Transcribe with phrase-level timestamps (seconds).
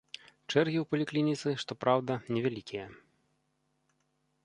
[0.51, 2.91] Чэргі ў паліклініцы, што праўда, невялікія.